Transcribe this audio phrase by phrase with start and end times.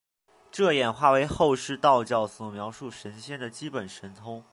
[0.51, 4.43] 这演化为后世道教所描述神仙的基本神通。